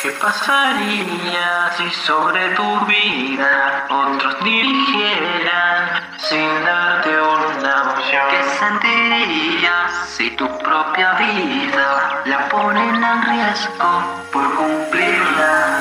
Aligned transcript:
¿Qué 0.00 0.12
pasaría 0.12 1.72
si 1.76 1.90
sobre 1.90 2.50
tu 2.50 2.86
vida 2.86 3.84
otros 3.90 4.44
dirigieran 4.44 5.88
sin 6.18 6.64
darte 6.64 7.20
una 7.20 7.90
opción? 7.90 8.22
¿Qué 8.30 8.42
sentirías 8.60 10.08
si 10.16 10.30
tu 10.36 10.46
propia 10.58 11.14
vida 11.14 12.22
la 12.26 12.48
ponen 12.48 13.02
en 13.02 13.22
riesgo 13.24 14.22
por 14.30 14.54
cumplir 14.54 15.20
la? 15.36 15.78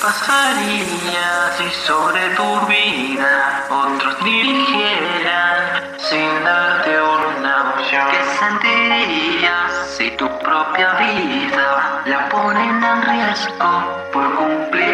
pasaría 0.00 1.52
si 1.56 1.70
sobre 1.86 2.30
tu 2.36 2.60
vida 2.66 3.64
otros 3.70 4.24
dirigieran 4.24 5.96
sin 5.98 6.44
darte 6.44 7.00
una 7.00 7.74
opción? 7.74 8.06
¿Qué 8.10 8.22
sentirías 8.38 9.72
si 9.96 10.10
tu 10.12 10.28
propia 10.38 10.94
vida 10.94 12.02
la 12.06 12.28
ponen 12.28 12.82
en 12.82 13.02
riesgo 13.02 14.10
por 14.12 14.34
cumplir? 14.36 14.93